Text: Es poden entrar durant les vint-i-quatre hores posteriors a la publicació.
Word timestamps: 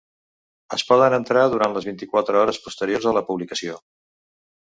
Es 0.77 0.83
poden 0.91 1.15
entrar 1.17 1.43
durant 1.55 1.75
les 1.75 1.85
vint-i-quatre 1.89 2.41
hores 2.41 2.59
posteriors 2.65 3.07
a 3.13 3.15
la 3.19 3.25
publicació. 3.29 3.79